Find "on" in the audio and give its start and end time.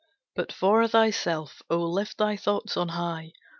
2.75-2.87